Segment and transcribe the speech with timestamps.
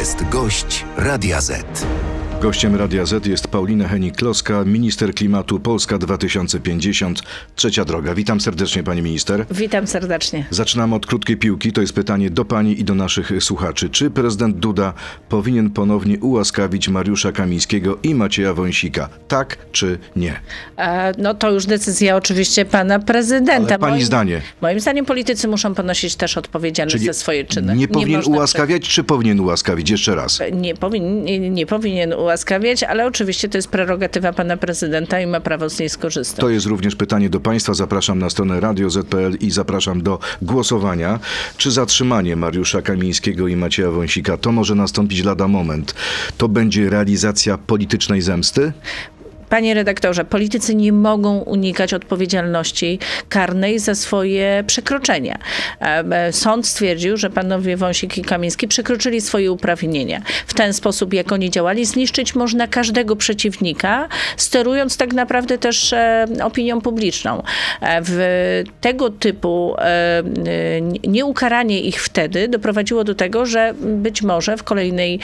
[0.00, 1.86] jest gość Radia Z.
[2.40, 7.22] Gościem Radia Z jest Paulina Henik-Kloska, minister klimatu Polska 2050,
[7.56, 8.14] trzecia droga.
[8.14, 9.46] Witam serdecznie pani minister.
[9.50, 10.44] Witam serdecznie.
[10.50, 11.72] Zaczynamy od krótkiej piłki.
[11.72, 13.90] To jest pytanie do pani i do naszych słuchaczy.
[13.90, 14.92] Czy prezydent Duda
[15.28, 19.08] powinien ponownie ułaskawić Mariusza Kamińskiego i Macieja Wąsika?
[19.28, 20.40] Tak czy nie?
[20.76, 23.68] E, no to już decyzja oczywiście pana prezydenta.
[23.68, 24.40] Ale pani moim, zdanie.
[24.60, 27.76] Moim zdaniem politycy muszą ponosić też odpowiedzialność za swoje czyny.
[27.76, 29.90] nie powinien można ułaskawiać, czy powinien ułaskawić?
[29.90, 30.40] Jeszcze raz.
[30.52, 32.29] Nie, powin, nie, nie powinien ułaskawiać,
[32.88, 36.40] ale oczywiście to jest prerogatywa pana prezydenta i ma prawo z niej skorzystać.
[36.40, 37.74] To jest również pytanie do Państwa.
[37.74, 41.18] Zapraszam na stronę radio.z.pl i zapraszam do głosowania.
[41.56, 45.94] Czy zatrzymanie Mariusza Kamińskiego i Macieja Wąsika to może nastąpić lada moment?
[46.38, 48.72] To będzie realizacja politycznej zemsty?
[49.50, 55.38] Panie redaktorze, politycy nie mogą unikać odpowiedzialności karnej za swoje przekroczenia.
[56.30, 60.22] Sąd stwierdził, że panowie Wąsik i Kamiński przekroczyli swoje uprawnienia.
[60.46, 66.26] W ten sposób, jak oni działali, zniszczyć można każdego przeciwnika, sterując tak naprawdę też e,
[66.42, 67.42] opinią publiczną.
[67.80, 70.22] E, W tego typu e,
[71.08, 75.18] nieukaranie ich wtedy doprowadziło do tego, że być może w kolejnej,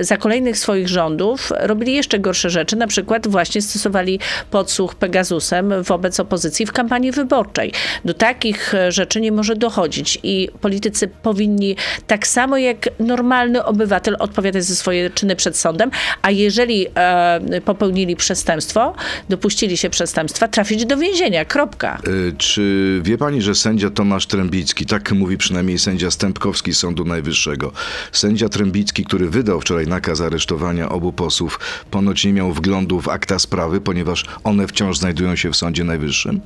[0.00, 4.18] za kolejnych swoich rządów robili jeszcze gorsze rzeczy, na przykład właśnie stosowali
[4.50, 7.72] podsłuch Pegasusem wobec opozycji w kampanii wyborczej.
[8.04, 14.16] Do takich e, rzeczy nie może dochodzić i politycy powinni tak samo jak normalny obywatel
[14.18, 15.90] odpowiadać za swoje czyny przed sądem,
[16.22, 18.94] a jeżeli e, popełnili przestępstwo,
[19.28, 21.44] dopuścili się przestępstwa, trafić do więzienia.
[21.44, 21.98] Kropka.
[22.08, 27.72] Y, Czy wie pani, że sędzia Tomasz Trębicki, tak mówi przynajmniej sędzia Stępkowski Sądu Najwyższego,
[28.12, 33.33] sędzia Trębicki, który wydał wczoraj nakaz aresztowania obu posłów, ponoć nie miał wglądu w akta
[33.38, 36.40] sprawy, ponieważ one wciąż znajdują się w Sądzie Najwyższym?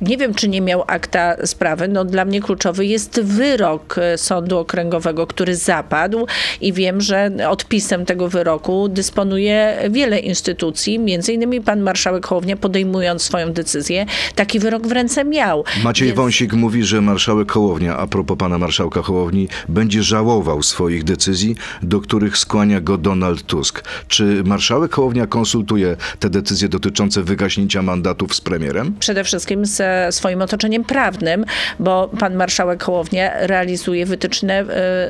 [0.00, 1.88] Nie wiem, czy nie miał akta sprawy.
[1.88, 6.26] No, dla mnie kluczowy jest wyrok e, Sądu Okręgowego, który zapadł
[6.60, 13.22] i wiem, że odpisem tego wyroku dysponuje wiele instytucji, między innymi pan marszałek Hołownia podejmując
[13.22, 15.64] swoją decyzję, taki wyrok w ręce miał.
[15.84, 21.04] Maciej Więc- Wąsik mówi, że marszałek Hołownia, a propos pana marszałka Hołowni, będzie żałował swoich
[21.04, 23.84] decyzji, do których skłania go Donald Tusk.
[24.08, 28.94] Czy marszałek Hołownia konsultuje te decyzje dotyczące wygaśnięcia mandatów z premierem?
[28.98, 31.44] przede wszystkim ze swoim otoczeniem prawnym,
[31.78, 34.64] bo pan marszałek Hołownia realizuje wytyczne e,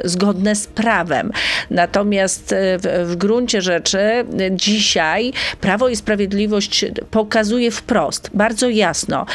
[0.04, 1.32] zgodne z prawem.
[1.70, 9.26] Natomiast e, w, gruncie rzeczy e, dzisiaj Prawo i Sprawiedliwość pokazuje wprost, bardzo jasno,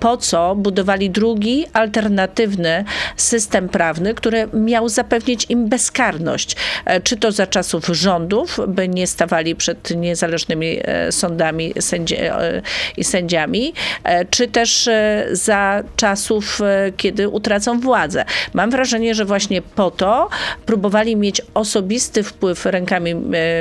[0.00, 2.84] po co budowali drugi, alternatywny
[3.16, 6.56] system prawny, który miał zapewnić im bezkarność.
[7.02, 11.72] Czy to za czasów rządów, by nie stawali przed niezależnymi e, sądami
[12.12, 12.62] e,
[12.96, 13.72] i sędziami,
[14.04, 16.60] e, czy też e, za czasów,
[16.96, 18.24] kiedy utracą władzę.
[18.54, 20.28] Mam wrażenie, że właśnie po to
[20.66, 23.14] próbowali mieć osobisty wpływ rękami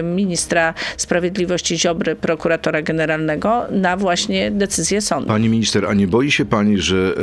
[0.03, 5.27] ministra sprawiedliwości Ziobry, prokuratora generalnego, na właśnie decyzję sądu.
[5.27, 7.13] Pani minister, a nie boi się pani, że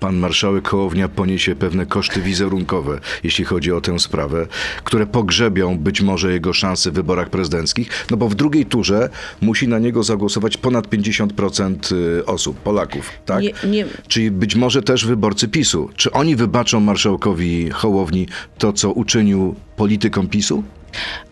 [0.00, 4.46] pan marszałek Hołownia poniesie pewne koszty wizerunkowe, jeśli chodzi o tę sprawę,
[4.84, 8.06] które pogrzebią być może jego szanse w wyborach prezydenckich?
[8.10, 9.08] No bo w drugiej turze
[9.40, 13.42] musi na niego zagłosować ponad 50% y, osób, Polaków, tak?
[13.42, 15.88] Nie- nie- Czyli być może też wyborcy PiSu.
[15.96, 18.26] Czy oni wybaczą marszałkowi Hołowni
[18.58, 20.62] to, co uczynił politykom PiSu?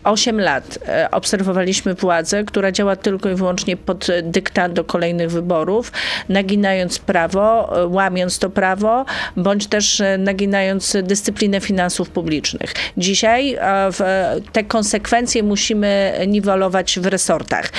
[0.03, 5.91] 8 lat e, obserwowaliśmy władzę, która działa tylko i wyłącznie pod dyktat do kolejnych wyborów,
[6.29, 9.05] naginając prawo, e, łamiąc to prawo,
[9.37, 12.73] bądź też e, naginając dyscyplinę finansów publicznych.
[12.97, 13.57] Dzisiaj
[14.51, 17.69] te konsekwencje musimy niwelować w resortach.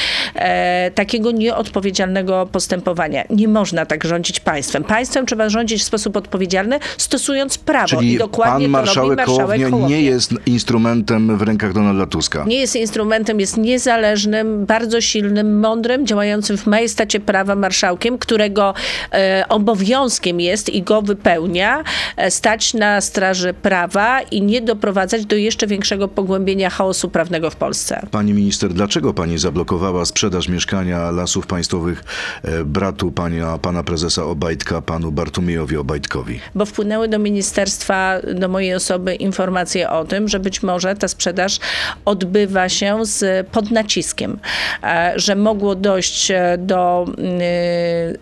[0.94, 3.24] Takiego nieodpowiedzialnego postępowania.
[3.30, 4.84] Nie można tak rządzić państwem.
[4.84, 7.88] Państwem trzeba rządzić w sposób odpowiedzialny, stosując prawo.
[7.88, 9.96] Czyli I dokładnie pan to robi marszałek marszałek Hołownia Hołownia.
[9.96, 12.44] nie jest instrumentem w rękach Donalda Tuska.
[12.46, 18.74] Nie jest instrumentem, jest niezależnym, bardzo silnym, mądrym, działającym w majestacie prawa marszałkiem, którego
[19.12, 21.84] e, obowiązkiem jest i go wypełnia,
[22.16, 27.56] e, stać na straży prawa i nie doprowadzać do jeszcze większego pogłębienia chaosu prawnego w
[27.56, 28.06] Polsce.
[28.10, 32.04] Pani minister, dlaczego pani zablokowała sprzedaż mieszkania Lasów Państwowych
[32.42, 36.40] e, bratu pana, pana prezesa Obajtka, panu Bartumiejowi Obajtkowi?
[36.54, 41.58] Bo wpłynęły do ministerstwa, do mojej osoby informacje o tym, że być może ta sprzedaż
[42.04, 44.38] odbywa się z pod naciskiem,
[44.82, 47.06] e, że mogło dojść e, do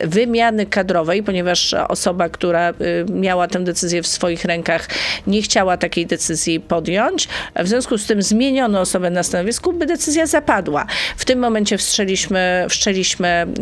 [0.02, 2.74] y, wymiany kadrowej, ponieważ osoba, która
[3.10, 4.88] miała tę decyzję w swoich rękach,
[5.26, 7.28] nie chciała takiej decyzji podjąć.
[7.56, 10.86] W związku z tym zmieniono osobę na stanowisku, by decyzja zapadła.
[11.16, 13.54] W tym momencie wszczęliśmy, wszczęliśmy y,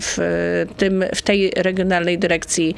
[0.00, 2.74] w, tym, w tej regionalnej dyrekcji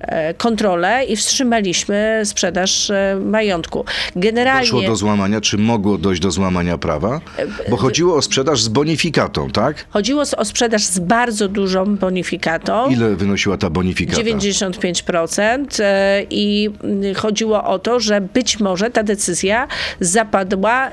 [0.00, 3.84] e, kontrolę i wstrzymaliśmy sprzedaż e, majątku.
[4.16, 7.20] Generalnie Doszło do złamania, czy czy mogło dojść do złamania prawa?
[7.70, 9.86] Bo chodziło o sprzedaż z bonifikatą, tak?
[9.90, 12.90] Chodziło o sprzedaż z bardzo dużą bonifikatą.
[12.90, 14.22] Ile wynosiła ta bonifikata?
[14.22, 19.68] 95% e, i mm, chodziło o to, że być może ta decyzja
[20.00, 20.92] zapadła e,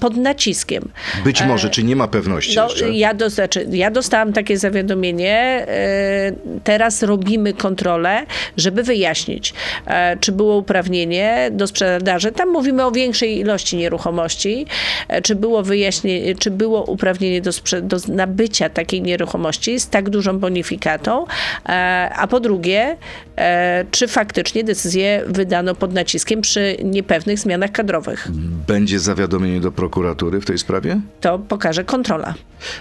[0.00, 0.88] pod naciskiem.
[1.24, 2.90] Być może, czy nie ma pewności No, jeszcze?
[2.90, 5.64] ja, do, znaczy, ja dostałam takie zawiadomienie.
[5.68, 6.32] e,
[6.64, 8.26] Teraz robimy kontrolę,
[8.56, 9.54] żeby wyjaśnić,
[9.86, 12.32] e, czy było uprawnienie do sprzedaży.
[12.32, 14.66] Tam mówimy o większej ilości nieruchomości.
[15.08, 17.50] e, Czy było wyjaśnienie, czy było uprawnienie do,
[17.82, 21.26] do nabycia takiej nieruchomości z tak dużą bonifikatą.
[21.68, 22.96] E, A po drugie,
[23.36, 28.28] e, czy faktycznie decyzję wydano pod naciskiem przy niepewnych zmianach kadrowych.
[28.66, 31.00] Będzie zawiadomienie do prokuratury w tej sprawie?
[31.20, 32.34] To pokaże kontrola.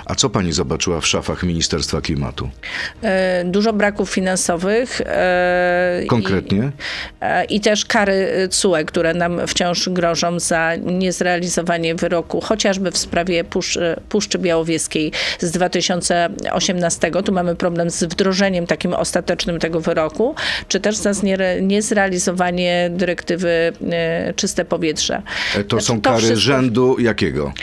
[0.06, 2.50] A co pani zobaczyła w szafach Ministerstwa Klimatu?
[3.46, 5.02] Dużo braków finansowych.
[6.08, 6.72] Konkretnie?
[7.50, 13.44] I, I też kary CUE, które nam wciąż grożą za niezrealizowanie wyroku, chociażby w sprawie
[13.44, 17.12] Puszczy, Puszczy Białowieskiej z 2018.
[17.26, 20.36] Tu mamy problem z wdrożeniem takim ostatecznym tego wyroku,
[20.68, 21.12] czy też za
[21.62, 25.22] niezrealizowanie dyrektywy e, Czyste Powietrze.
[25.56, 27.54] E, To Znaczy, są kary wszystko- rzędu jakiego?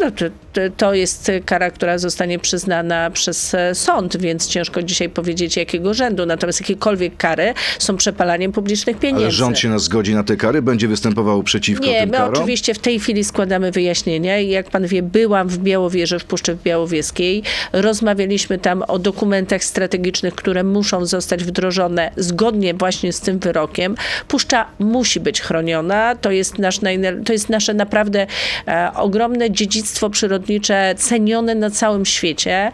[0.00, 5.08] no, to, to- to jest kara, która zostanie przyznana przez e, sąd, więc ciężko dzisiaj
[5.08, 6.26] powiedzieć jakiego rzędu.
[6.26, 9.24] Natomiast jakiekolwiek kary są przepalaniem publicznych pieniędzy.
[9.24, 10.62] Ale rząd się na zgodzi na te kary?
[10.62, 12.34] Będzie występował przeciwko Nie, tym karom?
[12.34, 17.42] oczywiście w tej chwili składamy wyjaśnienia jak pan wie, byłam w Białowieży, w Puszczy Białowieskiej.
[17.72, 23.94] Rozmawialiśmy tam o dokumentach strategicznych, które muszą zostać wdrożone zgodnie właśnie z tym wyrokiem.
[24.28, 26.16] Puszcza musi być chroniona.
[26.16, 26.80] To jest, nasz
[27.24, 28.26] to jest nasze naprawdę
[28.68, 32.72] e, ogromne dziedzictwo przyrodnicze, cenione na całym świecie.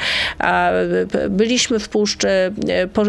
[1.12, 3.02] B- byliśmy w Puszczy, e, po,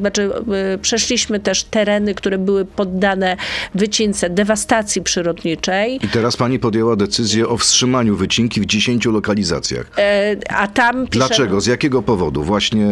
[0.00, 0.30] znaczy,
[0.74, 3.36] y, przeszliśmy też tereny, które były poddane
[3.74, 9.90] wycince, dewastacji przyrodniczej, I teraz pani podjęła decyzję o wstrzymaniu wycinki w 10 lokalizacjach.
[9.98, 11.60] E, a tam pisze, Dlaczego?
[11.60, 12.42] Z jakiego powodu?
[12.42, 12.86] Właśnie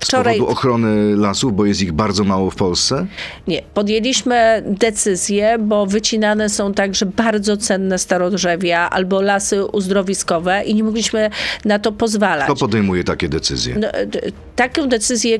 [0.00, 3.06] z Wczoraj- powodu ochrony lasów, bo jest ich bardzo mało w Polsce?
[3.48, 10.84] Nie, podjęliśmy decyzję, bo wycinane są także bardzo cenne starodrzewia albo lasy uzdrowiskowe i nie
[10.84, 11.30] mogliśmy
[11.64, 12.44] na to pozwalać.
[12.44, 13.76] Kto podejmuje takie decyzje?
[13.78, 13.88] No,
[14.56, 15.38] Taką decyzję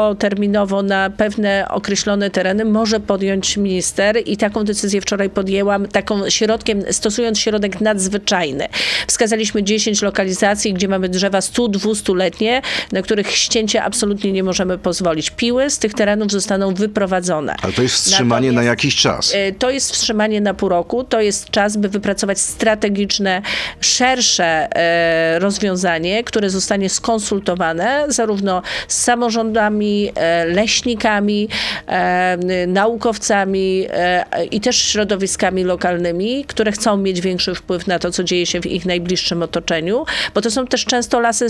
[0.00, 6.82] krótkoterminowo na pewne określone tereny może podjąć minister i taką decyzję wczoraj podjęłam, taką środkiem,
[6.90, 8.66] stosując środek nadzwyczajny.
[9.06, 12.62] Wskazaliśmy 10 lokalizacji, gdzie mamy drzewa 100-200-letnie,
[12.92, 15.30] na których ścięcie absolutnie nie możemy pozwolić.
[15.30, 17.54] Piły z tych terenów zostaną wyprowadzone.
[17.62, 19.32] Ale to jest wstrzymanie na Natomiast- jakiś czas.
[19.34, 21.04] E, To jest wstrzymanie na pół roku.
[21.04, 23.42] To jest czas, by wypracować strategiczne,
[23.80, 31.48] szersze e, rozwiązanie, które zostanie skonsultowane zarówno z samorządami, e, leśnikami,
[31.86, 38.24] e, naukowcami e, i też środowiskami lokalnymi, które chcą mieć większy wpływ na to, co
[38.24, 40.04] dzieje się w ich najbliższym otoczeniu,
[40.34, 41.46] bo to są też często lasy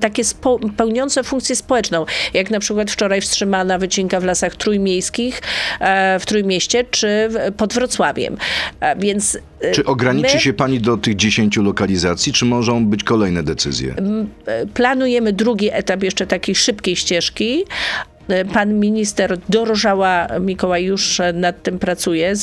[0.00, 0.22] takie
[0.76, 5.42] pełniące funkcję społeczną, jak na przykład wczoraj wstrzymana wycinka w lasach trójmiejskich
[6.20, 8.36] w Trójmieście czy pod Wrocławiem.
[8.98, 9.38] Więc
[9.72, 13.94] Czy ograniczy my się pani do tych 10 lokalizacji, czy mogą być kolejne decyzje?
[14.74, 17.47] planujemy drugi etap jeszcze takiej szybkiej ścieżki.
[17.48, 17.64] E,
[18.52, 22.34] Pan minister Dorożała Mikołaj już e, nad tym pracuje e,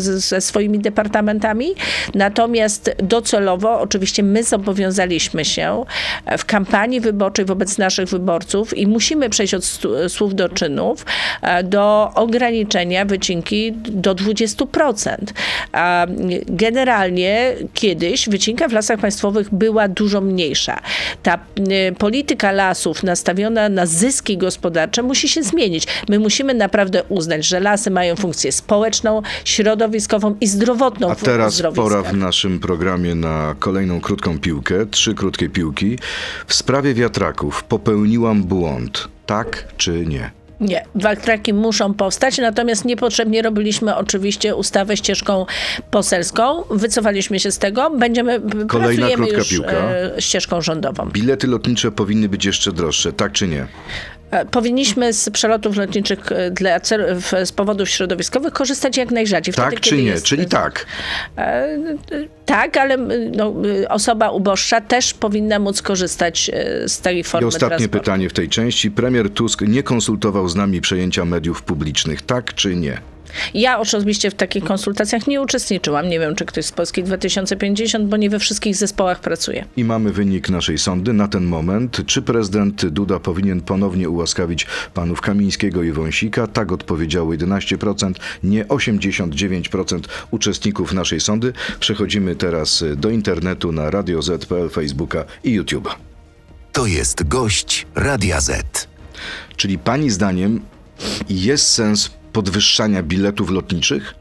[0.00, 1.74] ze swoimi departamentami.
[2.14, 5.84] Natomiast docelowo, oczywiście, my zobowiązaliśmy się
[6.38, 9.64] w kampanii wyborczej wobec naszych wyborców i musimy przejść od
[10.08, 11.06] słów do czynów
[11.42, 15.16] e, do ograniczenia wycinki do 20%.
[15.72, 16.06] A
[16.46, 20.80] generalnie kiedyś wycinka w lasach państwowych była dużo mniejsza.
[21.22, 25.86] Ta y, polityka lasów nastawiona na zyski gospodarcze musi się zmienić.
[26.08, 32.02] My musimy naprawdę uznać, że lasy mają funkcję społeczną, środowiskową i zdrowotną A teraz pora
[32.02, 35.98] w naszym programie na kolejną krótką piłkę, trzy krótkie piłki.
[36.46, 40.30] W sprawie wiatraków popełniłam błąd, tak czy nie?
[40.60, 45.46] Nie, wiatraki muszą powstać, natomiast niepotrzebnie robiliśmy oczywiście ustawę ścieżką
[45.90, 46.62] poselską.
[46.70, 47.90] Wycofaliśmy się z tego.
[47.90, 49.72] Będziemy, pracujemy krótka już piłka.
[49.72, 51.08] e, ścieżką rządową.
[51.12, 53.66] Bilety lotnicze powinny być jeszcze droższe, tak czy nie?
[54.30, 59.52] E, Powinniśmy z przelotów lotniczych e, dla cel, w, z powodów środowiskowych korzystać jak najrzadziej.
[59.52, 60.02] Wtedy, Tak czy nie?
[60.02, 60.86] jest- Czyli tak.
[61.38, 61.68] E,
[62.46, 62.96] Tak, ale
[63.36, 63.54] no,
[63.88, 66.50] osoba uboższa też powinna móc korzystać
[66.86, 67.98] z tej I formy ostatnie transportu.
[67.98, 68.90] pytanie w tej części.
[68.90, 72.98] Premier Tusk nie konsultował z nami przejęcia mediów publicznych, tak czy nie?
[73.54, 76.08] Ja osobiście w takich konsultacjach nie uczestniczyłam.
[76.08, 79.64] Nie wiem, czy ktoś z Polski 2050, bo nie we wszystkich zespołach pracuje.
[79.76, 82.06] I mamy wynik naszej sądy na ten moment.
[82.06, 86.46] Czy prezydent Duda powinien ponownie ułaskawić panów Kamińskiego i Wąsika?
[86.46, 88.12] Tak odpowiedziało 11%,
[88.44, 90.00] nie 89%
[90.30, 91.52] uczestników naszej sądy.
[91.80, 95.90] Przechodzimy teraz do internetu na Radio Z.pl, Facebooka i YouTube'a.
[96.72, 98.88] To jest gość Radia Z.
[99.56, 100.60] Czyli pani zdaniem
[101.28, 104.14] jest sens podwyższania biletów lotniczych?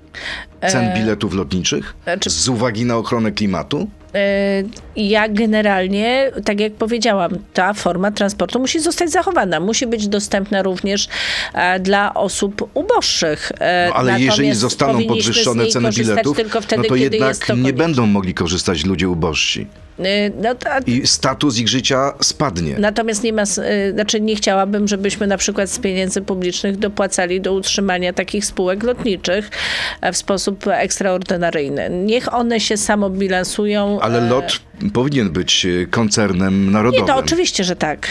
[0.67, 1.95] Cen biletów lotniczych?
[2.03, 3.89] znaczy- Z uwagi na ochronę klimatu?
[4.15, 4.63] E,
[4.95, 9.59] Ja generalnie, tak jak powiedziałam, ta forma transportu musi zostać zachowana.
[9.59, 11.07] Musi być dostępna również
[11.53, 13.51] e, dla osób uboższych.
[13.59, 16.95] E, No, ale jeżeli natomiast zostaną powinniśmy z podwyższone ceny biletów, tylko wtedy, no to
[16.95, 19.67] jednak to nie będą mogli korzystać ludzie ubożsi.
[19.99, 22.75] E, No, to, I status ich życia spadnie.
[22.79, 27.53] Natomiast nie ma, y, znaczy nie chciałabym, żebyśmy na przykład z pieniędzy publicznych dopłacali do
[27.53, 29.49] utrzymania takich spółek lotniczych
[30.01, 31.89] e, w sposób ekstraordynaryjny.
[31.89, 33.99] Niech one się samobilansują.
[34.01, 34.59] Ale e, LOT
[34.93, 37.07] powinien być e, koncernem Nie, narodowym.
[37.07, 38.07] to oczywiście, że tak.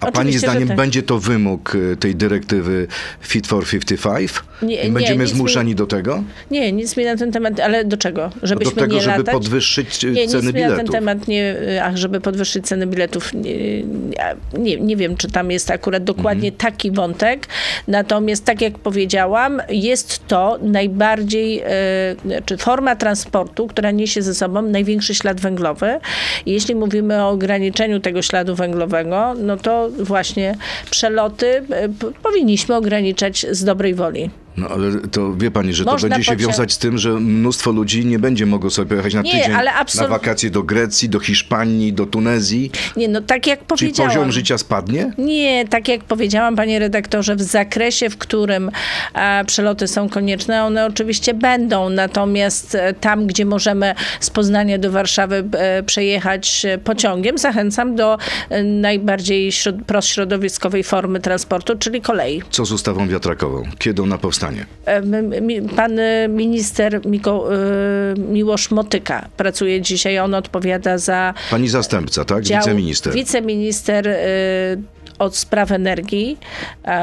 [0.00, 0.76] A pani Oczywiście, zdaniem tak.
[0.76, 2.86] będzie to wymóg e, tej dyrektywy
[3.20, 4.32] Fit for 55?
[4.62, 6.22] Nie, I nie, będziemy nic mi- zmuszani do tego?
[6.50, 8.30] Nie, nic mi na ten temat, ale do czego?
[8.42, 9.32] No Żebyśmy do tego, nie żeby latać?
[9.34, 10.92] podwyższyć e, Nie, nic ceny mi na ten biletów.
[10.92, 13.34] temat nie, ach, żeby podwyższyć ceny biletów.
[13.34, 13.82] Nie,
[14.58, 16.72] nie, nie wiem, czy tam jest akurat dokładnie Mhm.
[16.72, 17.46] taki wątek.
[17.88, 21.62] Natomiast, tak jak powiedziałam, jest to najbardziej,
[22.46, 25.98] czy forma transportu, która niesie ze sobą największy ślad węglowy.
[26.46, 30.54] Jeśli mówimy o ograniczeniu tego śladu węglowego, no to właśnie
[30.90, 31.88] przeloty e,
[32.22, 34.30] powinniśmy ograniczać z dobrej woli.
[34.58, 37.10] No ale to wie pani, że to Można będzie się pocie- wiązać z tym, że
[37.10, 39.56] mnóstwo ludzi nie będzie mogło sobie pojechać na Nie, tydzień
[40.00, 42.70] na wakacje do Grecji, do Hiszpanii, do Tunezji.
[42.96, 44.12] Nie, no tak jak powiedziałam.
[44.12, 45.12] poziom życia spadnie?
[45.18, 48.70] Nie, tak jak powiedziałam, panie redaktorze, w zakresie, w którym
[49.14, 51.90] e, przeloty są konieczne, one oczywiście będą.
[51.90, 58.18] Natomiast e, tam, gdzie możemy z Poznania do Warszawy e, przejechać e, pociągiem, zachęcam do
[58.50, 62.42] e, najbardziej środ- prośrodowiskowej formy transportu, czyli kolei.
[62.50, 63.62] Co z ustawą wiatrakową?
[63.78, 64.47] Kiedy ona powstanie?
[64.86, 65.02] E,
[65.76, 67.58] Pan e, minister Miko, e,
[68.18, 70.18] Miłosz Motyka pracuje dzisiaj.
[70.18, 72.44] On odpowiada za Pani zastępca, tak?
[72.44, 73.12] dział- Wiceminister.
[73.14, 74.08] Wiceminister
[75.18, 76.38] od spraw energii,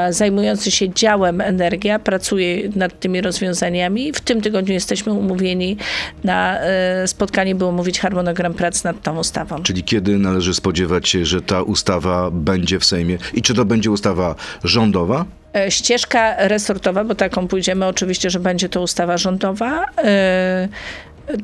[0.09, 4.13] zajmujący się działem energia, pracuje nad tymi rozwiązaniami.
[4.13, 5.77] W tym tygodniu jesteśmy umówieni
[6.23, 6.57] na
[7.05, 9.63] spotkanie, by omówić harmonogram prac nad tą ustawą.
[9.63, 13.17] Czyli kiedy należy spodziewać się, że ta ustawa będzie w Sejmie?
[13.33, 15.25] I czy to będzie ustawa rządowa?
[15.55, 19.85] E, Ścieżka resortowa, bo taką pójdziemy, oczywiście, że będzie to ustawa rządowa.
[19.97, 20.67] e,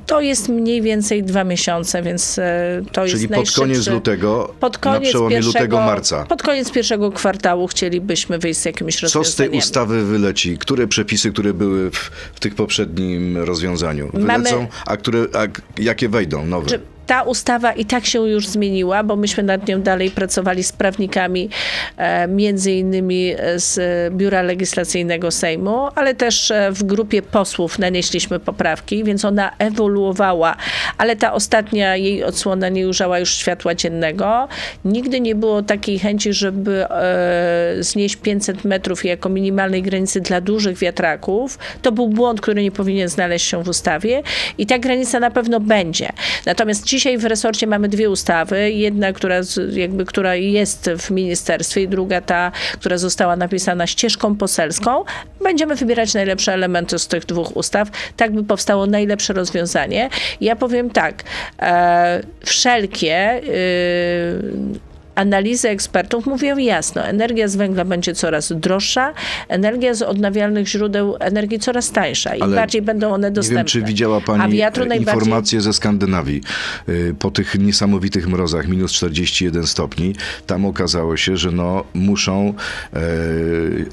[0.05, 3.61] To jest mniej więcej dwa miesiące, więc e, to Czyli jest pod najszybszy...
[3.61, 6.25] koniec lutego, Pod koniec na przełomie pierwszego, lutego, marca.
[6.25, 10.57] Pod koniec pierwszego kwartału chcielibyśmy wyjść z jakimiś Co z tej ustawy wyleci?
[10.57, 15.47] Które przepisy, które były w, w tych poprzednim rozwiązaniu Mamy- wylecą, a, które, a
[15.81, 16.67] jakie wejdą nowe?
[16.69, 20.71] Czy ta ustawa i tak się już zmieniła, bo myśmy nad nią dalej pracowali z
[20.71, 21.49] prawnikami,
[21.97, 23.79] e, między innymi z
[24.13, 30.55] Biura Legislacyjnego Sejmu, ale też e, w grupie posłów nanieśliśmy poprawki, więc ona ewoluowała,
[30.97, 34.47] ale ta ostatnia jej odsłona nie ujrzała już światła dziennego.
[34.85, 40.77] Nigdy nie było takiej chęci, żeby e, znieść 500 metrów jako minimalnej granicy dla dużych
[40.77, 41.59] wiatraków.
[41.81, 44.23] To był błąd, który nie powinien znaleźć się w ustawie
[44.57, 46.09] i ta granica na pewno będzie.
[46.45, 48.71] Natomiast dzisiaj w resorcie mamy dwie ustawy.
[48.71, 49.35] Jedna, która,
[49.71, 55.03] jakby, która jest w ministerstwie i druga ta, która została napisana ścieżką poselską.
[55.43, 60.09] Będziemy wybierać najlepsze elementy z tych dwóch ustaw, tak by powstało najlepsze rozwiązanie.
[60.41, 61.23] Ja powiem tak,
[61.61, 69.13] e, wszelkie y, Analizy ekspertów mówią jasno, energia z węgla będzie coraz droższa,
[69.47, 73.57] energia z odnawialnych źródeł energii coraz tańsza i Ale bardziej będą one Nie dostępne.
[73.57, 76.41] wiem, czy widziała Pani e, najbardziej informacje ze Skandynawii.
[76.89, 80.15] Y, Po tych niesamowitych mrozach, minus 41 stopni,
[80.47, 82.53] tam okazało się, że no, muszą
[82.93, 82.99] e,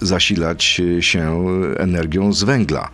[0.01, 1.47] zasilać się
[1.79, 2.89] energią z węgla.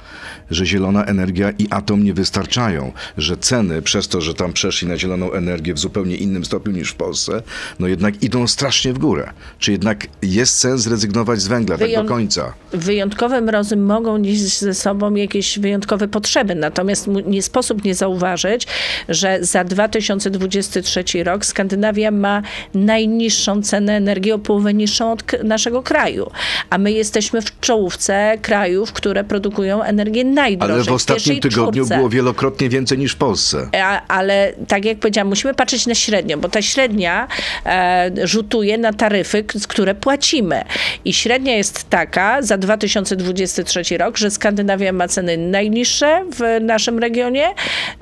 [0.55, 2.93] Że zielona energia i atom nie wystarczają.
[3.19, 6.91] Że ceny, przez to, że tam przeszli na zieloną energię w zupełnie innym stopniu niż
[6.91, 7.43] w Polsce,
[7.79, 9.31] no jednak idą strasznie w górę.
[9.59, 12.55] Czy jednak jest sens zrezygnować z węgla tak do końca?
[12.73, 18.67] wyjątkowe mrozy mogą nieść ze sobą jakieś wyjątkowe potrzeby, natomiast nie sposób nie zauważyć,
[19.09, 22.43] że za 2023 rok Skandynawia ma
[22.75, 26.31] najniższą cenę energii, o połowę niższą od naszego kraju,
[26.71, 30.75] a my jesteśmy w czołówce krajów, które produkują energię najdrożej.
[30.75, 31.97] Ale w ostatnim tygodniu czwórce.
[31.97, 33.69] było wielokrotnie więcej niż w Polsce.
[33.83, 37.29] A, ale tak jak powiedziałam, musimy patrzeć na średnią, bo ta średnia
[37.67, 40.65] e, e, rzutuje na taryfy, które płacimy.
[41.05, 47.47] I średnia jest taka za 2023 rok, że Skandynawia ma ceny najniższe w naszym regionie,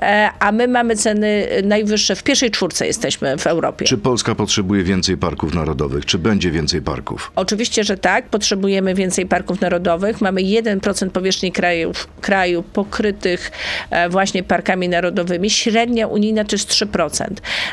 [0.03, 2.17] e, a my mamy ceny najwyższe.
[2.17, 3.85] W pierwszej czwórce jesteśmy w Europie.
[3.85, 6.07] Czy Polska potrzebuje więcej parków narodowych?
[6.07, 7.33] Czy będzie więcej parków?
[7.37, 8.29] Oczywiście, że tak.
[8.29, 10.21] Potrzebujemy więcej parków narodowych.
[10.21, 11.93] Mamy 1% powierzchni kraju,
[12.23, 13.51] kraju pokrytych
[13.91, 15.51] e, właśnie parkami narodowymi.
[15.51, 17.27] Średnia unijna to jest 3%.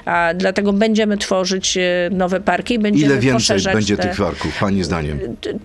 [0.05, 2.73] A, dlatego będziemy tworzyć e, nowe parki.
[2.73, 4.03] i Będziemy Ile więcej będzie te...
[4.03, 5.19] tych parków, pani zdaniem?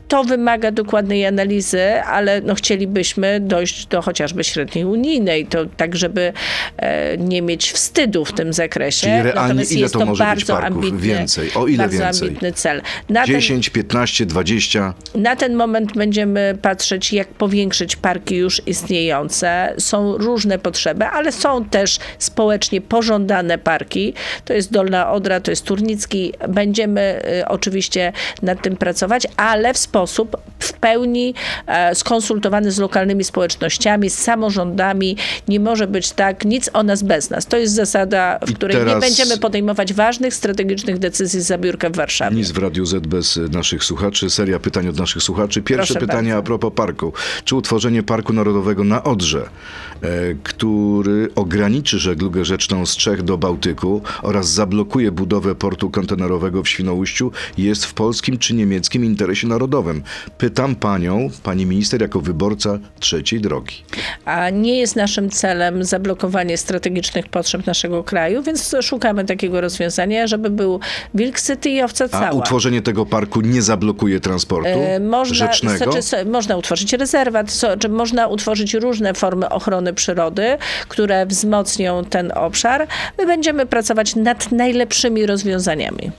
[0.08, 6.32] To wymaga dokładnej analizy, ale no chcielibyśmy dojść do chociażby średniej unijnej, to tak, żeby
[6.76, 9.00] e, nie mieć wstydu w tym zakresie.
[9.00, 10.84] Czyli realnie Natomiast ile jest to to może być bardzo parków?
[10.84, 11.50] ambitny, Więcej.
[11.54, 12.28] O ile bardzo więcej?
[12.28, 12.82] ambitny cel.
[13.08, 14.94] Na ten 10, 15, 20?
[15.14, 19.74] na ten moment będziemy patrzeć, jak powiększyć parki już istniejące.
[19.78, 24.14] Są różne potrzeby, ale są też społecznie pożądane parki.
[24.44, 26.32] To jest Dolna Odra, to jest Turnicki.
[26.48, 28.12] Będziemy y, oczywiście
[28.42, 31.34] nad tym pracować, ale w sposób w pełni
[31.66, 35.16] e, skonsultowany z lokalnymi społecznościami, z samorządami.
[35.48, 37.46] Nie może być tak, nic o nas bez nas.
[37.46, 41.96] To jest zasada, w I której nie będziemy podejmować ważnych, strategicznych decyzji z zabiórka w
[41.96, 42.36] Warszawie.
[42.36, 44.30] Nic w Radiu Z bez naszych słuchaczy.
[44.30, 45.62] Seria pytań od naszych słuchaczy.
[45.62, 46.38] Pierwsze Proszę pytanie bardzo.
[46.38, 47.12] a propos parku.
[47.44, 49.48] Czy utworzenie Parku Narodowego na Odrze,
[50.42, 57.32] który ograniczy żeglugę rzeczną z Czech do Bałtyku oraz zablokuje budowę portu kontenerowego w Świnoujściu,
[57.58, 60.02] jest w polskim czy niemieckim interesie narodowym?
[60.38, 63.74] Pytam panią, pani minister, jako wyborca trzeciej drogi.
[64.24, 70.50] A nie jest naszym celem zablokowanie strategicznych potrzeb naszego kraju, więc szukamy takiego rozwiązania, żeby
[70.50, 70.80] był
[71.14, 72.30] Wilk City i owca A cała.
[72.30, 75.92] utworzenie tego parku nie zablokuje transportu E, Można, rzecznego?
[75.92, 80.58] znaczy, można utworzyć rezerwat, so, czy można utworzyć różne formy ochrony przyrody,
[80.88, 82.86] które wzmocnią ten obszar.
[83.18, 86.10] My będziemy pracować nad najlepszymi rozwiązaniami.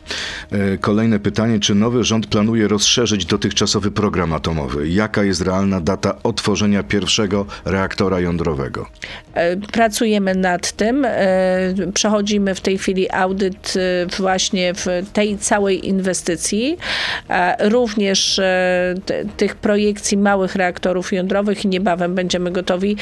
[0.51, 4.89] E, Kolejne pytanie, czy nowy rząd planuje rozszerzyć dotychczasowy program atomowy?
[4.89, 8.85] Jaka jest realna data otworzenia pierwszego reaktora jądrowego?
[9.33, 11.05] E, Pracujemy nad tym.
[11.05, 11.11] e,
[11.93, 13.73] Przechodzimy w tej chwili audyt
[14.17, 16.77] właśnie w tej całej inwestycji,
[17.59, 18.41] również
[19.37, 22.97] tych projekcji małych reaktorów jądrowych i niebawem będziemy gotowi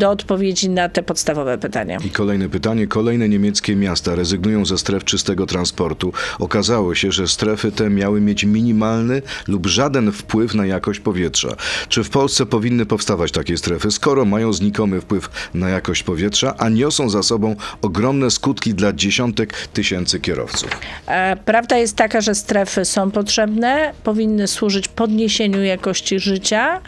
[0.00, 1.98] do odpowiedzi na te podstawowe pytania.
[2.04, 2.86] I kolejne pytanie.
[2.86, 6.12] Kolejne niemieckie miasta rezygnują ze stref czystego transportu.
[6.38, 11.48] Okazało się, że strefy te miały mieć minimalny lub żaden wpływ na jakość powietrza.
[11.88, 16.68] Czy w Polsce powinny powstawać takie strefy, skoro mają znikomy wpływ na jakość powietrza, a
[16.68, 20.70] niosą za sobą ogromne skutki dla dziesiątek tysięcy kierowców?
[21.06, 26.80] E, Prawda jest taka, że strefy są potrzebne, powinny służyć podniesieniu jakości życia.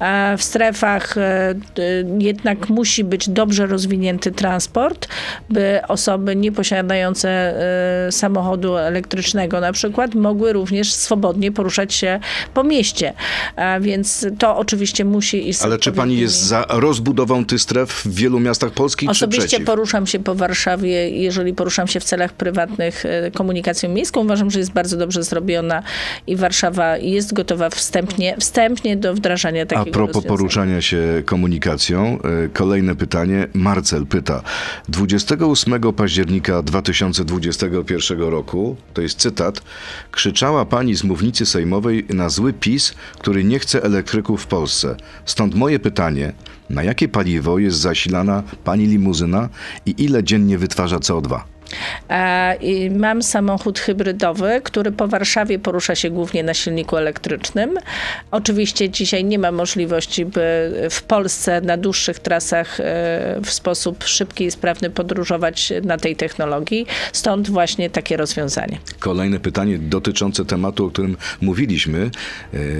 [0.00, 2.04] E, W strefach e, d-
[2.56, 5.08] jednak musi być dobrze rozwinięty transport,
[5.50, 7.28] by osoby nie posiadające
[8.08, 12.20] e, samochodu elektrycznego na przykład mogły również swobodnie poruszać się
[12.54, 13.12] po mieście.
[13.80, 18.40] Więc to oczywiście musi iść Ale czy pani jest za rozbudową tych stref w wielu
[18.40, 23.88] miastach Polski, Osobiście poruszam się po Warszawie, jeżeli poruszam się w celach prywatnych e, komunikacją
[23.88, 25.82] miejską, uważam, że jest bardzo dobrze zrobiona
[26.26, 30.28] i Warszawa jest gotowa wstępnie, wstępnie do wdrażania A takiego propos rozwiązania.
[30.28, 33.48] poruszania się komunikacją, e, kolejne pytanie.
[33.54, 34.42] Marcel pyta.
[34.88, 39.62] 28 października 2021 roku, to jest cytat,
[40.10, 44.96] krzyczała pani z mównicy sejmowej na zły PiS, który nie chce elektryków w Polsce.
[45.24, 46.32] Stąd moje pytanie,
[46.70, 49.48] na jakie paliwo jest zasilana pani limuzyna
[49.86, 51.55] i ile dziennie wytwarza CO2?
[52.08, 57.74] E, i Mam samochód hybrydowy, który po Warszawie porusza się głównie na silniku elektrycznym.
[58.30, 62.84] Oczywiście dzisiaj nie ma możliwości, by w Polsce na dłuższych trasach e,
[63.44, 66.86] w sposób szybki i sprawny podróżować na tej technologii.
[67.12, 68.78] Stąd właśnie takie rozwiązanie.
[68.98, 72.10] Kolejne pytanie dotyczące tematu, o którym mówiliśmy,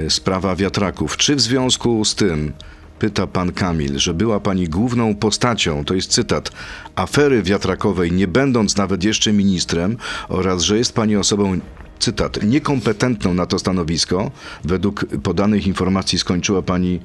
[0.05, 1.17] e, sprawa wiatraków.
[1.17, 2.53] Czy w związku z tym,
[2.99, 6.51] pyta pan Kamil, że była pani główną postacią, to jest cytat,
[6.95, 9.97] afery wiatrakowej, nie będąc nawet jeszcze ministrem,
[10.29, 11.59] oraz że jest pani osobą
[11.99, 14.31] cytat, niekompetentną na to stanowisko.
[14.63, 16.99] Według podanych informacji skończyła pani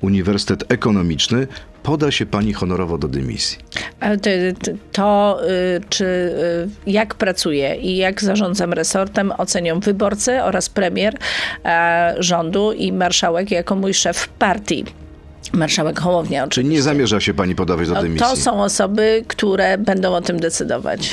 [0.00, 1.46] Uniwersytet Ekonomiczny.
[1.82, 3.58] Poda się pani honorowo do dymisji.
[4.00, 4.30] Ale To,
[4.92, 11.14] to y, czy y, jak pracuję i jak zarządzam resortem, ocenią wyborcy oraz premier
[11.64, 14.84] e, rządu i marszałek jako mój szef partii.
[15.52, 16.62] Marszałek Hołownia oczywiście.
[16.62, 18.26] Czy nie zamierza się pani podawać do No, dymisji?
[18.26, 21.10] to są osoby, które będą o tym decydować.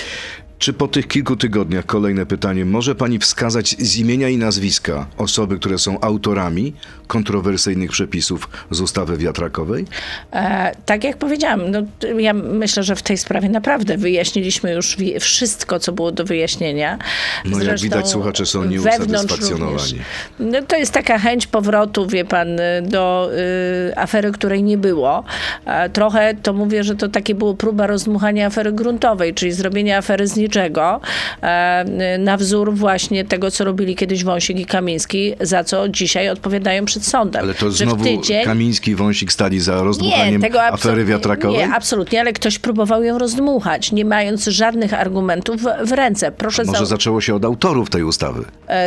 [0.65, 5.59] Czy po tych kilku tygodniach, kolejne pytanie, może pani wskazać z imienia i nazwiska osoby,
[5.59, 6.73] które są autorami
[7.07, 9.85] kontrowersyjnych przepisów z ustawy wiatrakowej?
[10.33, 11.81] E, tak jak powiedziałam, no,
[12.17, 16.97] ja myślę, że w tej sprawie naprawdę wyjaśniliśmy już wszystko, co było do wyjaśnienia.
[17.45, 19.99] No, jak widać, słuchacze są nieusatysfakcjonowani.
[20.39, 22.47] No, to jest taka chęć powrotu, wie pan,
[22.83, 23.29] do
[23.89, 25.23] y, afery, której nie było.
[25.65, 30.27] E, trochę to mówię, że to takie było próba rozdmuchania afery gruntowej, czyli zrobienia afery
[30.27, 30.54] z niczego,
[31.41, 36.85] e, na wzór właśnie tego, co robili kiedyś Wąsik i Kamiński, za co dzisiaj odpowiadają
[36.85, 37.43] przed sądem.
[37.43, 41.57] Ale to znowu tydzień- Kamiński i Wąsik stali za rozdmuchaniem afery absolutnie- wiatrakowej?
[41.57, 46.31] Nie, absolutnie, ale ktoś próbował ją rozdmuchać, nie mając żadnych argumentów w, ręce.
[46.31, 48.43] Proszę Może za, zaczęło się od autorów tej ustawy.
[48.69, 48.85] e,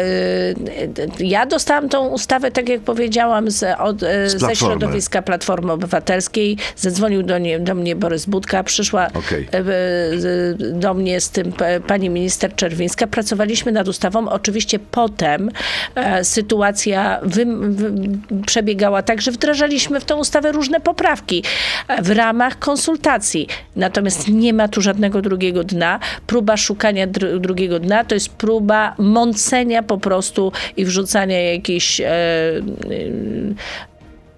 [1.21, 4.57] ja dostałam tą ustawę, tak jak powiedziałam, z, od, e, ze Platformy.
[4.57, 6.57] środowiska Platformy Obywatelskiej.
[6.77, 9.11] Zadzwonił do, nie, do mnie Borys Budka, przyszła e,
[10.73, 11.48] do mnie z tym
[11.87, 13.07] pani minister Czerwińska.
[13.07, 14.29] Pracowaliśmy nad ustawą.
[14.29, 15.51] Oczywiście potem
[15.95, 17.93] e, sytuacja wy, wy,
[18.47, 21.43] przebiegała tak, że wdrażaliśmy w tą ustawę różne poprawki
[21.89, 23.49] e, w ramach konsultacji.
[23.77, 26.01] Natomiast nie ma tu żadnego drugiego dna.
[26.27, 32.07] Próba szukania dr- drugiego dna to jest próba mącenia po prostu i wrzucania jakichś e,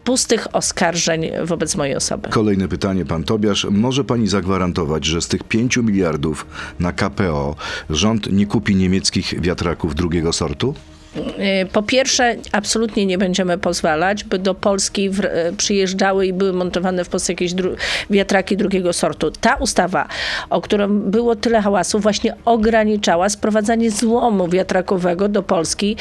[0.05, 2.29] pustych oskarżeń wobec mojej osoby.
[2.29, 3.67] Kolejne pytanie, pan Tobiasz.
[3.71, 6.47] Może pani zagwarantować, że z tych 5 miliardów
[6.81, 7.57] na KPO
[7.91, 10.75] rząd nie kupi niemieckich wiatraków drugiego sortu?
[11.17, 16.53] Y, Po pierwsze, absolutnie nie będziemy pozwalać, by do Polski w, e, przyjeżdżały i były
[16.53, 17.77] montowane w Polsce jakieś dru,
[18.11, 19.31] wiatraki drugiego sortu.
[19.31, 20.09] Ta ustawa,
[20.51, 25.97] o którą było tyle hałasu, właśnie ograniczała sprowadzanie złomu wiatrakowego do Polski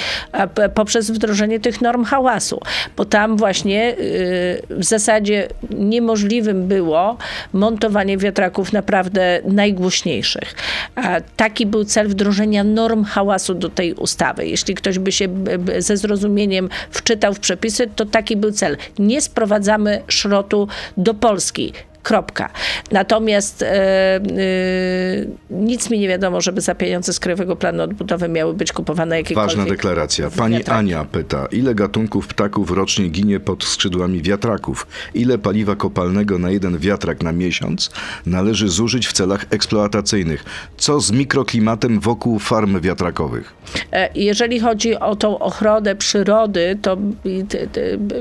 [0.75, 2.61] poprzez wdrożenie tych norm hałasu,
[2.97, 7.17] bo tam właśnie y, w zasadzie niemożliwym było
[7.53, 10.55] montowanie wiatraków naprawdę najgłośniejszych.
[10.95, 14.47] A taki był cel wdrożenia norm hałasu do tej ustawy.
[14.47, 15.27] Jeśli ktoś by się
[15.79, 18.77] ze zrozumieniem wczytał w przepisy, to taki był cel.
[18.99, 21.73] Nie sprowadzamy szrotu do Polski.
[22.03, 22.49] Kropka.
[22.91, 23.67] Natomiast e,
[24.15, 24.21] e,
[25.49, 29.57] nic mi nie wiadomo, żeby za pieniądze z Krajowego Planu Odbudowy miały być kupowane jakiekolwiek
[29.57, 30.29] Ważna deklaracja.
[30.29, 30.79] Pani wiatraki.
[30.79, 34.87] Ania pyta, ile gatunków ptaków rocznie ginie pod skrzydłami wiatraków?
[35.13, 37.89] Ile paliwa kopalnego na jeden wiatrak na miesiąc
[38.25, 40.45] należy zużyć w celach eksploatacyjnych?
[40.77, 43.53] Co z mikroklimatem wokół farm wiatrakowych?
[43.91, 46.97] E, Jeżeli chodzi o tą ochronę przyrody, to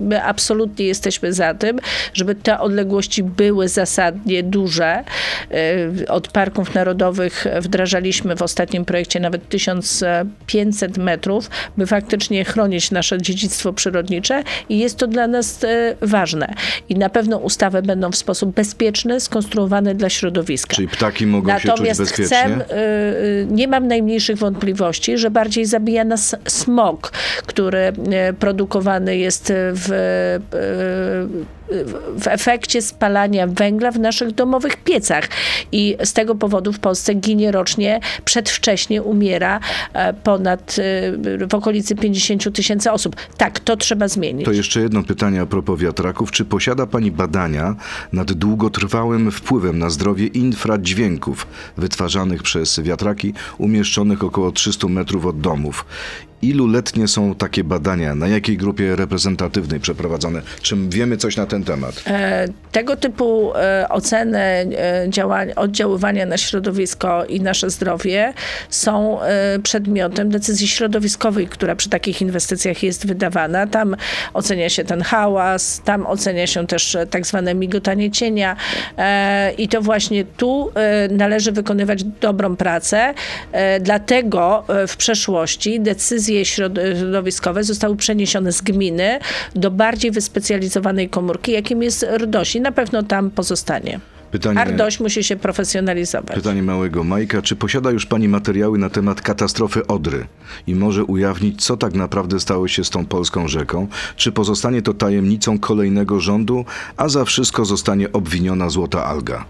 [0.03, 1.79] my absolutnie jesteśmy za tym,
[2.15, 5.05] żeby te odległości były zasadnie duże.
[5.51, 13.23] E, Od parków narodowych wdrażaliśmy w ostatnim projekcie nawet 1500 metrów, by faktycznie chronić nasze
[13.23, 16.55] dziedzictwo przyrodnicze i jest to dla nas e, ważne.
[16.89, 20.77] I na pewno ustawy będą w sposób bezpieczny, skonstruowane dla środowiska.
[20.77, 22.27] Czyli ptaki mogą się czuć Natomiast bezpiecznie?
[22.27, 27.13] chcę, y, nie mam najmniejszych wątpliwości, że bardziej zabija nas smog,
[27.47, 27.93] który
[28.39, 30.39] produkowany jest w,
[32.19, 35.29] w efekcie spalania węgla w naszych domowych piecach.
[35.73, 39.61] I z tego powodu w Polsce ginie rocznie, przedwcześnie umiera
[39.93, 43.17] e, ponad y, w okolicy 50 tysięcy osób.
[43.37, 44.45] Tak, to trzeba zmienić.
[44.45, 46.31] To jeszcze jedno pytanie a propos wiatraków.
[46.31, 47.77] Czy posiada Pani badania
[48.13, 55.85] nad długotrwałym wpływem na zdrowie infradźwięków wytwarzanych przez wiatraki umieszczonych około 300 metrów od domów?
[56.43, 58.15] Ilu letnie są takie badania?
[58.15, 60.43] Na jakiej grupie reprezentatywnej przeprowadzone?
[60.63, 62.03] Czym wiemy coś na ten temat?
[62.07, 68.33] E, Tego typu e, oceny e, oddziaływania na środowisko i nasze zdrowie
[68.71, 73.67] są e, przedmiotem decyzji środowiskowej, która przy takich inwestycjach jest wydawana.
[73.67, 73.97] Tam
[74.35, 78.57] ocenia się ten hałas, tam ocenia się też e, tak zwane migotanie cienia
[78.99, 80.71] e, i to właśnie tu
[81.11, 83.15] należy wykonywać dobrą pracę.
[83.81, 89.19] Dlatego w przeszłości decyzje środowiskowe zostały przeniesione z gminy
[89.55, 94.01] do bardziej wyspecjalizowanej komórki, jakim jest RDOŚ i na pewno tam pozostanie.
[94.31, 96.37] Pytanie, A RDOŚ musi się profesjonalizować.
[96.37, 97.43] pytanie małego Majka.
[97.43, 100.27] Czy posiada już Pani materiały na temat katastrofy Odry
[100.67, 103.89] i może ujawnić, co tak naprawdę stało się z tą polską rzeką?
[104.17, 106.65] Czy pozostanie to tajemnicą kolejnego rządu,
[106.97, 109.45] a za wszystko zostanie obwiniona złota alga?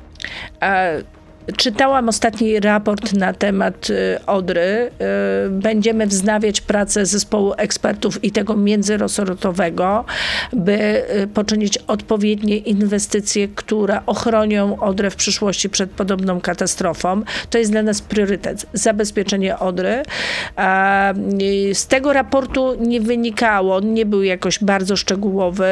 [1.57, 4.91] Czytałam ostatni raport na temat y, Odry.
[5.47, 10.05] Y, Będziemy wznawiać pracę zespołu ekspertów i tego międzyresortowego,
[10.53, 17.23] by y, poczynić odpowiednie inwestycje, które ochronią Odrę w przyszłości przed podobną katastrofą.
[17.51, 18.67] To jest dla nas priorytet.
[18.73, 20.03] Zabezpieczenie Odry.
[21.73, 25.67] Z tego raportu nie wynikało, on nie był jakoś bardzo szczegółowy,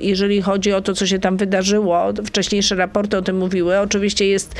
[0.00, 2.04] jeżeli chodzi o to, co się tam wydarzyło.
[2.26, 3.78] Wcześniejsze raporty o tym mówiły.
[3.78, 4.54] Oczywiście jest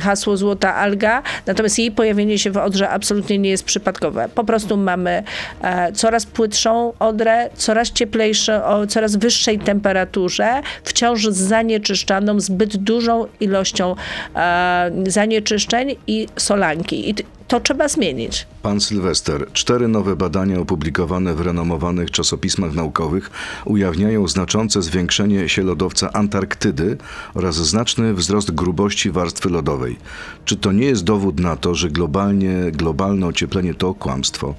[0.00, 4.28] hasło Złota Alga, natomiast jej pojawienie się w Odrze absolutnie nie jest przypadkowe.
[4.34, 5.22] Po prostu mamy
[5.62, 13.94] e, coraz płytszą Odrę, coraz cieplejsze, o coraz wyższej temperaturze, wciąż zanieczyszczaną zbyt dużą ilością
[14.36, 17.10] e, zanieczyszczeń i solanki.
[17.10, 17.14] I
[17.48, 18.46] to trzeba zmienić.
[18.62, 23.30] Pan Sylwester, cztery nowe badania opublikowane w renomowanych czasopismach naukowych
[23.64, 26.96] ujawniają znaczące zwiększenie się lodowca Antarktydy
[27.34, 29.96] oraz znaczny wzrost grubości warstwy lodowej.
[30.44, 34.54] Czy to nie jest dowód na to, że globalnie, globalne ocieplenie to kłamstwo?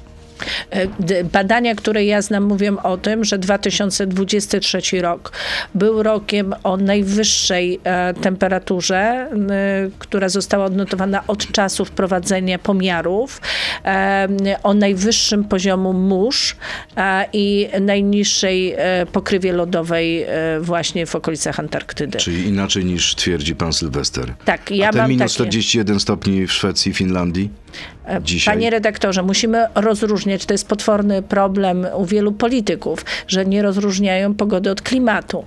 [0.70, 5.32] E, Badania, które ja znam, mówią o tym, że 2023 rok
[5.76, 9.30] był rokiem o najwyższej e, temperaturze,
[10.00, 13.42] która została odnotowana od czasu wprowadzenia pomiarów,
[13.86, 14.28] e,
[14.64, 16.56] o najwyższym poziomu mórz
[17.34, 18.76] i najniższej
[19.12, 20.26] pokrywie lodowej
[20.62, 22.18] właśnie w okolicach Antarktydy.
[22.18, 24.34] Czyli inaczej niż twierdzi pan Sylwester.
[24.46, 25.50] Tak, ja A te minus takie...
[25.50, 27.50] 41 stopni w Szwecji i Finlandii?
[28.22, 28.56] Dzisiaj?
[28.56, 34.72] Panie redaktorze, musimy rozróżniać, to jest potworny problem u wielu polityków, że nie rozróżniają pogody
[34.72, 35.46] od klimatu.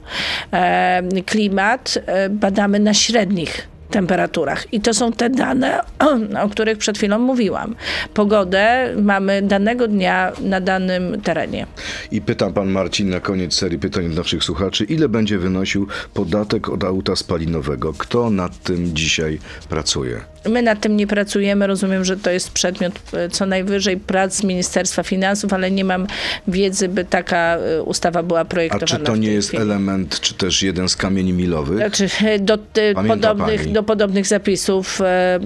[0.52, 4.72] E, klimat e, badamy na średnich temperaturach.
[4.72, 5.80] I to są te dane,
[6.44, 7.74] o których przed chwilą mówiłam.
[8.14, 11.66] Pogodę mamy danego dnia na danym terenie.
[12.10, 16.68] I pytam pan Marcin na koniec serii pytań od naszych słuchaczy, ile będzie wynosił podatek
[16.68, 17.92] od auta spalinowego?
[17.98, 20.31] Kto nad tym dzisiaj pracuje?
[20.48, 21.66] My nad tym nie pracujemy.
[21.66, 26.06] Rozumiem, że to jest przedmiot e, co najwyżej prac Ministerstwa Finansów, ale nie mam
[26.48, 28.86] wiedzy, by taka e, ustawa była A projektowana.
[28.86, 29.62] czy to nie jest chwili.
[29.62, 31.76] element, czy też jeden z kamieni milowych?
[31.76, 32.06] Znaczy,
[32.40, 33.72] do, e, Pamięta podobnych, pani?
[33.72, 35.40] do podobnych zapisów e,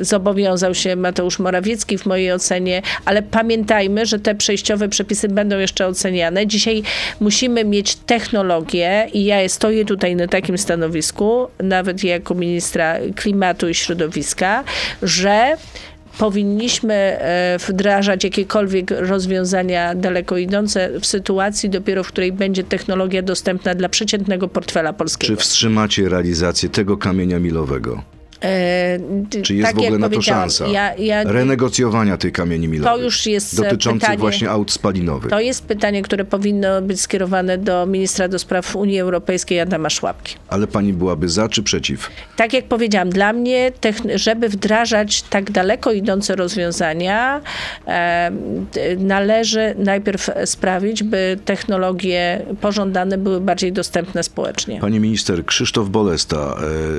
[0.00, 5.86] zobowiązał się Mateusz Morawiecki w mojej ocenie, ale pamiętajmy, że te przejściowe przepisy będą jeszcze
[5.86, 6.46] oceniane.
[6.46, 6.82] Dzisiaj
[7.20, 13.74] musimy mieć technologię i ja stoję tutaj na takim stanowisku, nawet jako ministra klimatu i
[13.74, 14.64] środowiska,
[15.02, 15.56] że
[16.18, 23.74] powinniśmy e, wdrażać jakiekolwiek rozwiązania daleko idące w sytuacji dopiero, w której będzie technologia dostępna
[23.74, 25.36] dla przeciętnego portfela polskiego.
[25.36, 28.02] Czy wstrzymacie realizację tego kamienia milowego?
[29.42, 30.66] Czy jest tak w ogóle na to szansa?
[30.66, 33.04] Ja, ja, Renegocjowania tych kamieni milowych.
[33.04, 35.30] już jest, Dotyczących pytanie- właśnie aut spalinowych.
[35.30, 40.34] to jest pytanie, które powinno być skierowane do ministra do spraw Unii Europejskiej Adama Szłapki.
[40.48, 42.10] Ale pani byłaby za czy przeciw?
[42.36, 43.72] Tak jak powiedziałam, dla mnie,
[44.14, 47.40] żeby wdrażać tak daleko idące rozwiązania,
[47.86, 48.30] e,
[48.98, 54.80] należy najpierw sprawić, by technologie pożądane były bardziej dostępne społecznie.
[54.80, 56.36] Pani minister Krzysztof Bolesta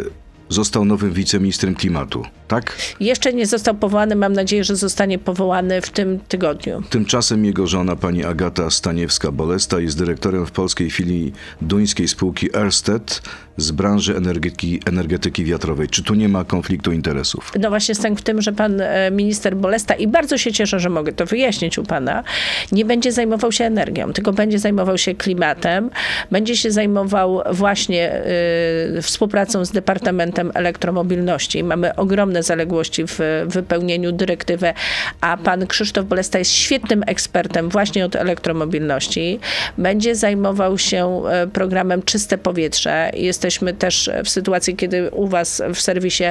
[0.08, 2.78] e, został nowym wiceministrem klimatu, tak?
[3.00, 6.84] Jeszcze nie został powołany, mam nadzieję, że zostanie powołany w tym tygodniu.
[6.90, 13.22] Tymczasem jego żona, pani Agata Staniewska-Bolesta, jest dyrektorem w polskiej filii duńskiej spółki Ørsted
[13.58, 15.88] z branży energetyki, energetyki wiatrowej.
[15.88, 17.52] Czy tu nie ma konfliktu interesów?
[17.60, 20.90] No właśnie stęk w tym, że pan e, minister Bolesta, i bardzo się cieszę, że
[20.90, 22.24] mogę to wyjaśnić u pana,
[22.72, 25.90] nie będzie zajmował się energią, tylko będzie zajmował się klimatem,
[26.32, 31.64] będzie się zajmował właśnie e, współpracą z Departamentem Elektromobilności.
[31.64, 34.74] Mamy ogromne zaległości w wypełnieniu dyrektywy,
[35.22, 39.40] a pan Krzysztof Bolesta jest świetnym ekspertem właśnie od elektromobilności.
[39.78, 43.12] Będzie zajmował się e, programem Czyste Powietrze.
[43.14, 46.24] Jesteśmy też w sytuacji, kiedy u was w serwisie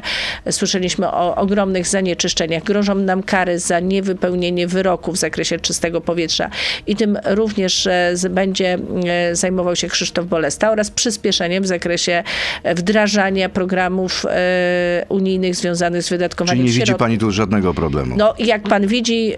[0.51, 2.63] słyszeliśmy o ogromnych zanieczyszczeniach.
[2.63, 6.51] Grożą nam kary za niewypełnienie wyroku w zakresie czystego powietrza
[6.87, 12.23] i tym również e, będzie e, zajmował się Krzysztof Bolesta oraz przyspieszeniem w zakresie
[12.65, 13.49] wdrażania
[13.91, 16.99] programów e, unijnych związanych z Czyli wydatkowaniem nie widzi środków.
[16.99, 18.17] pani tu żadnego problemu?
[18.17, 19.33] No, jak pan widzi,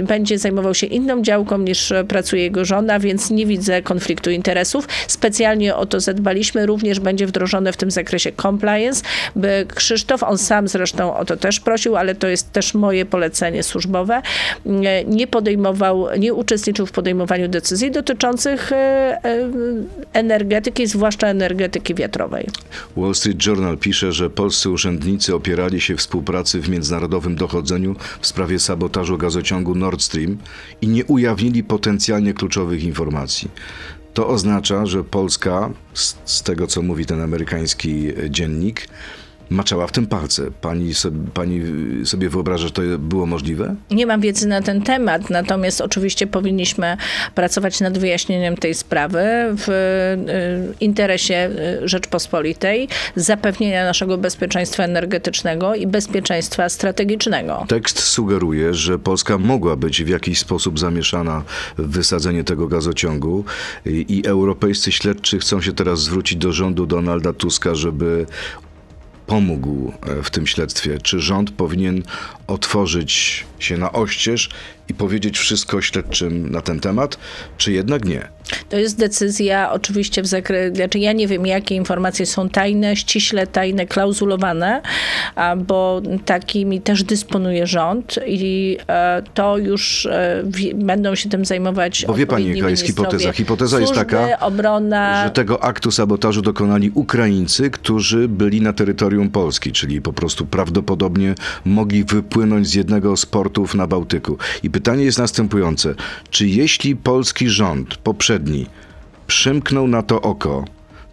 [0.00, 4.88] y, będzie zajmował się inną działką niż pracuje jego żona, więc nie widzę konfliktu interesów.
[5.08, 6.66] Specjalnie o to zadbaliśmy.
[6.66, 9.02] Również będzie wdrożone w tym zakresie compliance,
[9.36, 13.62] by Krzysztof, on sam zresztą o to też prosił, ale to jest też moje polecenie
[13.62, 14.22] służbowe,
[14.66, 14.70] y,
[15.06, 19.52] nie podejmował, nie uczestniczył w podejmowaniu decyzji dotyczących y, y,
[20.12, 22.46] energetyki, zwłaszcza energetyki wiatrowej.
[22.96, 28.58] Wall Street Journal pisze, że polscy urzędnicy opierali się współpracy w międzynarodowym dochodzeniu w sprawie
[28.58, 30.38] sabotażu gazociągu Nord Stream
[30.80, 33.50] i nie ujawnili potencjalnie kluczowych informacji.
[34.14, 38.88] To oznacza, że Polska, z, z tego co mówi ten amerykański e, dziennik,
[39.52, 40.50] maczała w tym palce.
[40.60, 41.60] Pani sobie, pani
[42.04, 43.74] sobie wyobraża, że to było możliwe?
[43.90, 46.96] Nie mam wiedzy na ten temat, natomiast oczywiście powinniśmy
[47.34, 49.22] pracować nad wyjaśnieniem tej sprawy
[49.56, 51.50] w y, interesie
[51.82, 57.64] y, Rzeczpospolitej, zapewnienia naszego bezpieczeństwa energetycznego i bezpieczeństwa strategicznego.
[57.68, 61.42] Tekst sugeruje, że Polska mogła być w jakiś sposób zamieszana
[61.78, 63.44] w wysadzenie tego gazociągu
[63.86, 68.26] i, i europejscy śledczy chcą się teraz zwrócić do rządu Donalda Tuska, żeby
[69.32, 70.98] pomógł e, w tym śledztwie?
[70.98, 72.02] Czy rząd powinien
[72.52, 74.50] otworzyć się na oścież
[74.88, 77.18] i powiedzieć wszystko śledczym na ten temat,
[77.58, 78.28] czy jednak nie?
[78.68, 83.46] To jest decyzja oczywiście w zakresie, znaczy ja nie wiem, jakie informacje są tajne, ściśle
[83.46, 84.82] tajne, klauzulowane,
[85.56, 90.42] bo takimi też dysponuje rząd i e, to już e,
[90.74, 93.32] będą się tym zajmować Bo wie pani, jaka jest hipoteza?
[93.32, 99.30] Hipoteza jest Służby, taka, obrona, Że tego aktu sabotażu dokonali Ukraińcy, którzy byli na terytorium
[99.30, 101.34] Polski, czyli po prostu prawdopodobnie
[101.64, 104.38] mogli wypłynąć z jednego z portów na Bałtyku.
[104.62, 105.94] I pytanie jest następujące.
[106.30, 108.66] Czy jeśli polski rząd poprzedni
[109.26, 110.64] przymknął na to oko,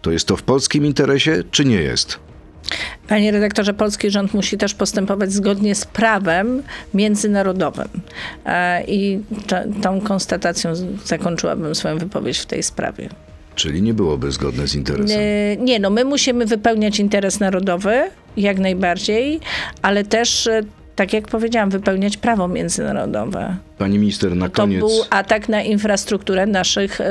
[0.02, 2.18] to jest to w polskim interesie, czy nie jest?
[3.08, 6.62] Panie redaktorze, polski rząd musi też postępować zgodnie z prawem
[6.94, 7.88] międzynarodowym.
[8.46, 9.20] E, I
[9.82, 10.72] tą konstatacją
[11.04, 13.08] zakończyłabym swoją wypowiedź w tej sprawie.
[13.54, 15.20] Czyli nie byłoby zgodne z interesem.
[15.64, 19.40] Nie, no my musimy wypełniać interes narodowy, jak najbardziej,
[19.82, 20.62] ale też, e,
[20.96, 23.56] tak jak powiedziałam, wypełniać prawo międzynarodowe.
[23.78, 24.78] Pani minister, na To koniec...
[24.78, 27.10] był atak na infrastrukturę naszych, e,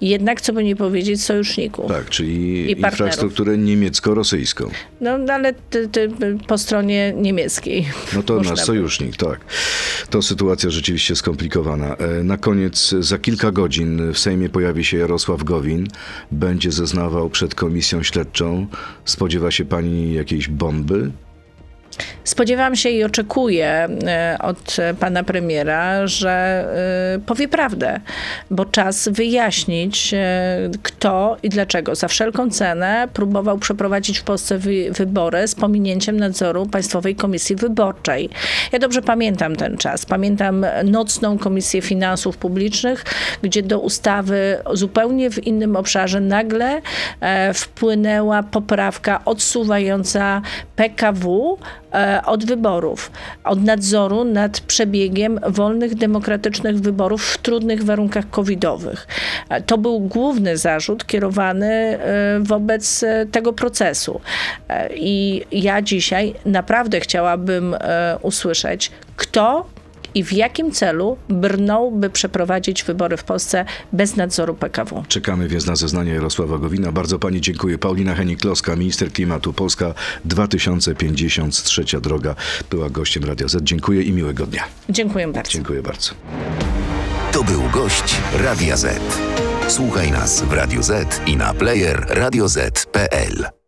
[0.00, 1.88] jednak co by nie powiedzieć, sojuszników.
[1.88, 4.70] Tak, czyli infrastrukturę niemiecko-rosyjską.
[5.00, 6.08] No, no ale ty, ty,
[6.46, 7.88] po stronie niemieckiej.
[8.14, 9.40] No to nasz sojusznik, tak.
[10.10, 11.96] To sytuacja rzeczywiście skomplikowana.
[11.96, 15.86] E, Na koniec, za kilka godzin w Sejmie pojawi się Jarosław Gowin.
[16.32, 18.66] Będzie zeznawał przed komisją śledczą.
[19.04, 21.10] Spodziewa się pani jakiejś bomby?
[22.24, 26.30] Spodziewam się i oczekuję e, od pana premiera, że
[27.16, 28.00] e, powie prawdę,
[28.50, 34.90] bo czas wyjaśnić, e, kto i dlaczego za wszelką cenę próbował przeprowadzić w Polsce wy,
[34.90, 38.30] wybory z pominięciem nadzoru Państwowej Komisji Wyborczej.
[38.72, 40.06] Ja dobrze pamiętam ten czas.
[40.06, 43.04] Pamiętam nocną Komisję Finansów Publicznych,
[43.42, 46.80] gdzie do ustawy zupełnie w innym obszarze nagle
[47.54, 50.42] wpłynęła poprawka odsuwająca
[50.76, 51.58] PKW
[52.26, 53.10] od wyborów,
[53.44, 59.06] od nadzoru nad przebiegiem wolnych, demokratycznych wyborów w trudnych warunkach covidowych.
[59.48, 61.98] E, To był główny zarzut kierowany e,
[62.40, 64.20] wobec e, tego procesu.
[64.68, 69.66] E, I ja dzisiaj naprawdę chciałabym e, usłyszeć, kto
[70.14, 75.04] i w jakim celu brnął, by przeprowadzić wybory w Polsce bez nadzoru PKW.
[75.08, 76.92] Czekamy więc na zeznania Jarosława Gowina.
[76.92, 77.78] Bardzo pani dziękuję.
[77.78, 79.94] Paulina Henik-Kloska, minister klimatu Polska
[80.24, 82.34] 2050, trzecia droga,
[82.70, 83.64] była gościem Radia Z.
[83.64, 84.64] Dziękuję i miłego dnia.
[84.88, 85.50] Dziękuję bardzo.
[85.50, 86.10] Dziękuję bardzo.
[87.32, 89.00] To był gość Radia Z.
[89.68, 93.59] Słuchaj nas w Radio Z i na player radioz.pl.